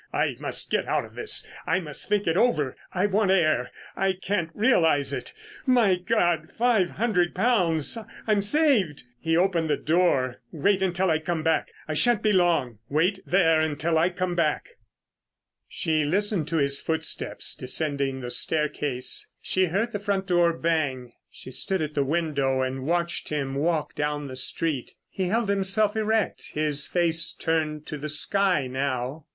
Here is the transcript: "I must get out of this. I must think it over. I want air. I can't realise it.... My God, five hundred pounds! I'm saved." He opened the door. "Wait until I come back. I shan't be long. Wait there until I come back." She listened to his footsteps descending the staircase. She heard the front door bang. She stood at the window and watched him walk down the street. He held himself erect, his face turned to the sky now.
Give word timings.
"I 0.11 0.35
must 0.39 0.71
get 0.71 0.87
out 0.87 1.05
of 1.05 1.13
this. 1.13 1.47
I 1.67 1.79
must 1.79 2.09
think 2.09 2.25
it 2.25 2.35
over. 2.35 2.75
I 2.91 3.05
want 3.05 3.29
air. 3.29 3.69
I 3.95 4.13
can't 4.13 4.49
realise 4.55 5.13
it.... 5.13 5.31
My 5.67 5.93
God, 5.93 6.49
five 6.57 6.89
hundred 6.89 7.35
pounds! 7.35 7.99
I'm 8.25 8.41
saved." 8.41 9.03
He 9.19 9.37
opened 9.37 9.69
the 9.69 9.77
door. 9.77 10.37
"Wait 10.51 10.81
until 10.81 11.11
I 11.11 11.19
come 11.19 11.43
back. 11.43 11.69
I 11.87 11.93
shan't 11.93 12.23
be 12.23 12.33
long. 12.33 12.79
Wait 12.89 13.19
there 13.27 13.61
until 13.61 13.99
I 13.99 14.09
come 14.09 14.33
back." 14.33 14.69
She 15.67 16.03
listened 16.03 16.47
to 16.47 16.57
his 16.57 16.81
footsteps 16.81 17.53
descending 17.53 18.21
the 18.21 18.31
staircase. 18.31 19.27
She 19.39 19.65
heard 19.65 19.91
the 19.91 19.99
front 19.99 20.25
door 20.25 20.51
bang. 20.51 21.13
She 21.29 21.51
stood 21.51 21.79
at 21.83 21.93
the 21.93 22.03
window 22.03 22.63
and 22.63 22.87
watched 22.87 23.29
him 23.29 23.53
walk 23.53 23.93
down 23.93 24.27
the 24.27 24.35
street. 24.35 24.95
He 25.11 25.25
held 25.25 25.47
himself 25.47 25.95
erect, 25.95 26.53
his 26.55 26.87
face 26.87 27.33
turned 27.33 27.85
to 27.85 27.99
the 27.99 28.09
sky 28.09 28.65
now. 28.65 29.27